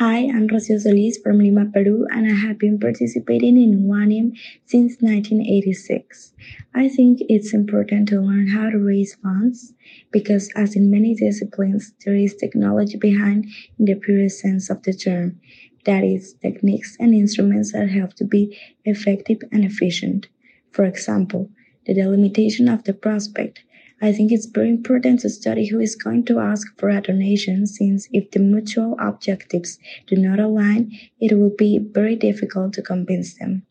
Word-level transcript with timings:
Hi, 0.00 0.20
I'm 0.20 0.48
Rocio 0.48 0.80
Solis 0.80 1.18
from 1.18 1.40
Lima, 1.40 1.66
Peru, 1.66 2.06
and 2.10 2.24
I 2.26 2.34
have 2.34 2.58
been 2.58 2.80
participating 2.80 3.60
in 3.60 3.86
WANIM 3.86 4.32
since 4.64 4.96
1986. 5.00 6.32
I 6.74 6.88
think 6.88 7.18
it's 7.28 7.52
important 7.52 8.08
to 8.08 8.22
learn 8.22 8.48
how 8.48 8.70
to 8.70 8.78
raise 8.78 9.16
funds 9.16 9.74
because, 10.10 10.48
as 10.56 10.74
in 10.74 10.90
many 10.90 11.14
disciplines, 11.14 11.92
there 12.02 12.14
is 12.14 12.34
technology 12.34 12.96
behind 12.96 13.44
in 13.78 13.84
the 13.84 13.94
purest 13.94 14.40
sense 14.40 14.70
of 14.70 14.82
the 14.84 14.94
term. 14.94 15.38
That 15.84 16.02
is, 16.02 16.32
techniques 16.40 16.96
and 16.98 17.14
instruments 17.14 17.72
that 17.72 17.90
help 17.90 18.14
to 18.14 18.24
be 18.24 18.58
effective 18.86 19.42
and 19.52 19.66
efficient. 19.66 20.28
For 20.72 20.86
example, 20.86 21.50
the 21.84 21.92
delimitation 21.92 22.70
of 22.70 22.84
the 22.84 22.94
prospect, 22.94 23.64
I 24.02 24.12
think 24.12 24.32
it's 24.32 24.46
very 24.46 24.70
important 24.70 25.20
to 25.20 25.28
study 25.28 25.66
who 25.66 25.78
is 25.78 25.94
going 25.94 26.24
to 26.24 26.38
ask 26.38 26.66
for 26.78 26.88
a 26.88 27.02
donation 27.02 27.66
since 27.66 28.08
if 28.12 28.30
the 28.30 28.38
mutual 28.38 28.96
objectives 28.98 29.78
do 30.06 30.16
not 30.16 30.40
align, 30.40 30.98
it 31.20 31.36
will 31.36 31.54
be 31.54 31.76
very 31.78 32.16
difficult 32.16 32.72
to 32.74 32.82
convince 32.82 33.34
them. 33.34 33.66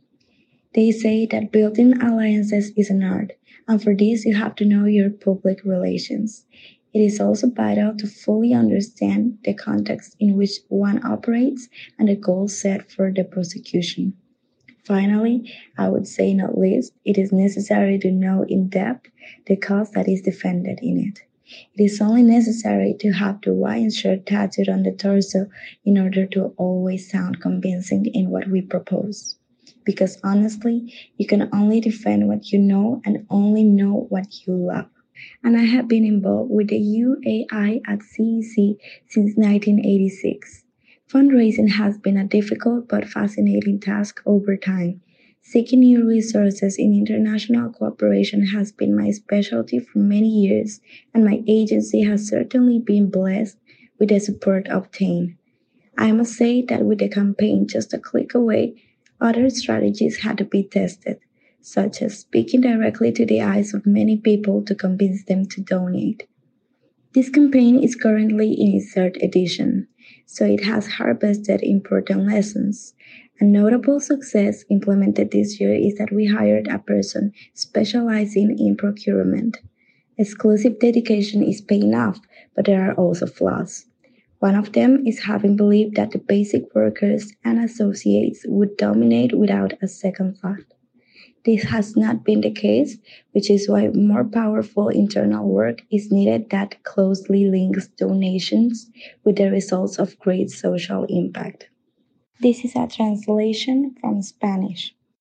They 0.75 0.91
say 0.91 1.25
that 1.25 1.51
building 1.51 1.99
alliances 1.99 2.71
is 2.77 2.91
an 2.91 3.01
art, 3.01 3.33
and 3.67 3.81
for 3.81 3.95
this 3.95 4.23
you 4.23 4.35
have 4.35 4.55
to 4.57 4.65
know 4.65 4.85
your 4.85 5.09
public 5.09 5.65
relations. 5.65 6.45
It 6.93 6.99
is 6.99 7.19
also 7.19 7.49
vital 7.49 7.95
to 7.97 8.05
fully 8.05 8.53
understand 8.53 9.39
the 9.43 9.55
context 9.55 10.15
in 10.19 10.37
which 10.37 10.59
one 10.67 11.03
operates 11.03 11.69
and 11.97 12.07
the 12.07 12.15
goals 12.15 12.55
set 12.55 12.91
for 12.91 13.11
the 13.11 13.23
prosecution. 13.23 14.13
Finally, 14.89 15.53
I 15.77 15.87
would 15.87 16.07
say 16.07 16.33
not 16.33 16.57
least, 16.57 16.93
it 17.05 17.19
is 17.19 17.31
necessary 17.31 17.99
to 17.99 18.09
know 18.09 18.43
in 18.49 18.69
depth 18.69 19.11
the 19.45 19.55
cause 19.55 19.91
that 19.91 20.09
is 20.09 20.23
defended 20.23 20.79
in 20.81 20.97
it. 20.97 21.19
It 21.75 21.83
is 21.83 22.01
only 22.01 22.23
necessary 22.23 22.95
to 23.01 23.11
have 23.11 23.39
the 23.43 23.53
white 23.53 23.93
shirt 23.93 24.25
tattooed 24.25 24.67
on 24.67 24.81
the 24.81 24.91
torso 24.91 25.45
in 25.85 25.99
order 25.99 26.25
to 26.25 26.55
always 26.57 27.07
sound 27.07 27.39
convincing 27.39 28.07
in 28.07 28.31
what 28.31 28.49
we 28.49 28.61
propose. 28.63 29.37
Because 29.83 30.17
honestly, 30.23 30.91
you 31.17 31.27
can 31.27 31.49
only 31.53 31.79
defend 31.79 32.27
what 32.27 32.51
you 32.51 32.57
know 32.57 32.99
and 33.05 33.27
only 33.29 33.63
know 33.63 34.07
what 34.09 34.47
you 34.47 34.55
love. 34.55 34.89
And 35.43 35.55
I 35.55 35.65
have 35.65 35.87
been 35.87 36.03
involved 36.03 36.49
with 36.49 36.69
the 36.69 36.79
UAI 36.79 37.81
at 37.85 37.99
CEC 37.99 38.75
since 39.07 39.37
1986. 39.37 40.63
Fundraising 41.11 41.69
has 41.71 41.97
been 41.97 42.17
a 42.17 42.27
difficult 42.27 42.87
but 42.87 43.03
fascinating 43.03 43.79
task 43.79 44.21
over 44.27 44.55
time. 44.55 45.01
Seeking 45.41 45.79
new 45.79 46.07
resources 46.07 46.77
in 46.77 46.93
international 46.93 47.71
cooperation 47.71 48.45
has 48.45 48.71
been 48.71 48.95
my 48.95 49.09
specialty 49.09 49.79
for 49.79 49.97
many 49.97 50.29
years, 50.29 50.81
and 51.11 51.25
my 51.25 51.41
agency 51.47 52.03
has 52.03 52.27
certainly 52.27 52.77
been 52.77 53.09
blessed 53.09 53.57
with 53.97 54.09
the 54.09 54.19
support 54.19 54.67
obtained. 54.69 55.33
I 55.97 56.11
must 56.11 56.33
say 56.33 56.61
that 56.61 56.85
with 56.85 56.99
the 56.99 57.09
campaign 57.09 57.65
just 57.67 57.91
a 57.91 57.97
click 57.97 58.35
away, 58.35 58.75
other 59.19 59.49
strategies 59.49 60.17
had 60.17 60.37
to 60.37 60.45
be 60.45 60.61
tested, 60.61 61.19
such 61.59 62.03
as 62.03 62.19
speaking 62.19 62.61
directly 62.61 63.11
to 63.13 63.25
the 63.25 63.41
eyes 63.41 63.73
of 63.73 63.87
many 63.87 64.15
people 64.15 64.63
to 64.65 64.75
convince 64.75 65.23
them 65.23 65.47
to 65.47 65.61
donate. 65.61 66.27
This 67.11 67.29
campaign 67.31 67.81
is 67.81 67.95
currently 67.95 68.53
in 68.53 68.75
its 68.75 68.93
third 68.93 69.17
edition, 69.23 69.87
so 70.27 70.45
it 70.45 70.63
has 70.65 70.85
harvested 70.85 71.63
important 71.63 72.27
lessons. 72.27 72.93
A 73.39 73.45
notable 73.45 73.99
success 73.99 74.63
implemented 74.69 75.31
this 75.31 75.59
year 75.59 75.73
is 75.73 75.95
that 75.95 76.11
we 76.11 76.27
hired 76.27 76.67
a 76.67 76.77
person 76.77 77.33
specializing 77.55 78.59
in 78.59 78.77
procurement. 78.77 79.57
Exclusive 80.19 80.77
dedication 80.77 81.41
is 81.41 81.61
paying 81.61 81.95
off, 81.95 82.19
but 82.55 82.65
there 82.65 82.87
are 82.87 82.93
also 82.93 83.25
flaws. 83.25 83.87
One 84.37 84.53
of 84.53 84.73
them 84.73 85.07
is 85.07 85.21
having 85.21 85.55
believed 85.55 85.95
that 85.95 86.11
the 86.11 86.19
basic 86.19 86.75
workers 86.75 87.33
and 87.43 87.57
associates 87.57 88.45
would 88.47 88.77
dominate 88.77 89.35
without 89.35 89.73
a 89.81 89.87
second 89.87 90.37
thought. 90.37 90.75
This 91.45 91.63
has 91.63 91.95
not 91.95 92.23
been 92.23 92.41
the 92.41 92.51
case, 92.51 92.97
which 93.31 93.49
is 93.49 93.69
why 93.69 93.87
more 93.89 94.23
powerful 94.23 94.89
internal 94.89 95.47
work 95.47 95.83
is 95.91 96.11
needed 96.11 96.49
that 96.49 96.83
closely 96.83 97.45
links 97.45 97.87
donations 97.87 98.89
with 99.23 99.37
the 99.37 99.49
results 99.49 99.99
of 99.99 100.19
great 100.19 100.49
social 100.51 101.05
impact. 101.05 101.69
This 102.41 102.63
is 102.63 102.75
a 102.75 102.87
translation 102.87 103.95
from 103.99 104.21
Spanish. 104.21 104.95